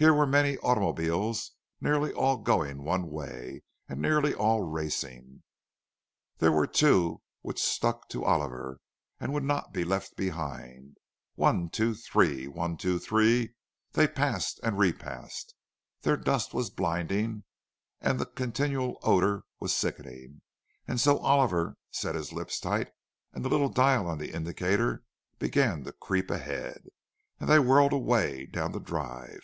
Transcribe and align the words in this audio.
Here 0.00 0.14
were 0.14 0.28
many 0.28 0.56
automobiles, 0.58 1.54
nearly 1.80 2.12
all 2.12 2.36
going 2.36 2.84
one 2.84 3.10
way, 3.10 3.64
and 3.88 4.00
nearly 4.00 4.32
all 4.32 4.62
racing. 4.62 5.42
There 6.36 6.52
were 6.52 6.68
two 6.68 7.20
which 7.42 7.60
stuck 7.60 8.08
to 8.10 8.24
Oliver 8.24 8.78
and 9.18 9.32
would 9.32 9.42
not 9.42 9.72
be 9.72 9.82
left 9.82 10.14
behind—one, 10.14 11.70
two, 11.70 11.94
three—one, 11.96 12.76
two, 12.76 13.00
three—they 13.00 14.06
passed 14.06 14.60
and 14.62 14.78
repassed. 14.78 15.56
Their 16.02 16.16
dust 16.16 16.54
was 16.54 16.70
blinding, 16.70 17.42
and 18.00 18.20
the 18.20 18.26
continual 18.26 18.98
odour 19.02 19.46
was 19.58 19.74
sickening; 19.74 20.42
and 20.86 21.00
so 21.00 21.18
Oliver 21.18 21.76
set 21.90 22.14
his 22.14 22.32
lips 22.32 22.60
tight, 22.60 22.92
and 23.32 23.44
the 23.44 23.48
little 23.48 23.68
dial 23.68 24.06
on 24.06 24.18
the 24.18 24.32
indicator 24.32 25.02
began 25.40 25.82
to 25.82 25.90
creep 25.92 26.30
ahead, 26.30 26.84
and 27.40 27.48
they 27.50 27.58
whirled 27.58 27.92
away 27.92 28.46
down 28.46 28.70
the 28.70 28.78
drive. 28.78 29.40